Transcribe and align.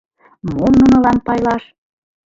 Мом 0.53 0.73
нунылан 0.79 1.17
пайлаш? 1.25 1.63